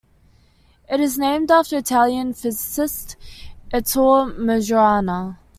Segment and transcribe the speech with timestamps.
[0.89, 3.15] It is named after the Italian physicist
[3.71, 5.37] Ettore Majorana.